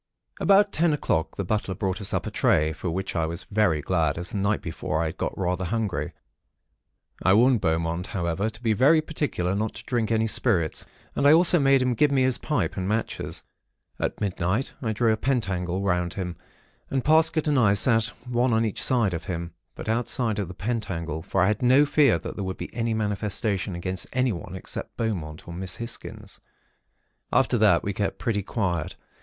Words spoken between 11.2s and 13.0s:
I also made him give me his pipe and